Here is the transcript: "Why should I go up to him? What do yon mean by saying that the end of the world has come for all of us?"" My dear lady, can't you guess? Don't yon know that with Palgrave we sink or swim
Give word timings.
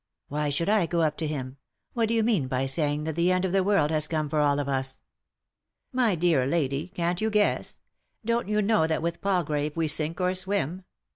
"Why 0.29 0.49
should 0.49 0.67
I 0.67 0.87
go 0.87 1.01
up 1.03 1.15
to 1.17 1.27
him? 1.27 1.57
What 1.93 2.07
do 2.09 2.15
yon 2.15 2.25
mean 2.25 2.47
by 2.47 2.65
saying 2.65 3.03
that 3.03 3.15
the 3.15 3.31
end 3.31 3.45
of 3.45 3.51
the 3.51 3.63
world 3.63 3.91
has 3.91 4.07
come 4.07 4.29
for 4.31 4.39
all 4.39 4.57
of 4.57 4.67
us?"" 4.67 4.99
My 6.01 6.15
dear 6.15 6.47
lady, 6.47 6.87
can't 6.95 7.21
you 7.21 7.29
guess? 7.29 7.81
Don't 8.25 8.47
yon 8.47 8.65
know 8.65 8.87
that 8.87 9.03
with 9.03 9.21
Palgrave 9.21 9.77
we 9.77 9.87
sink 9.87 10.19
or 10.19 10.33
swim 10.33 10.85